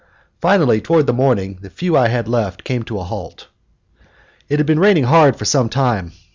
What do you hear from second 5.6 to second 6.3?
time.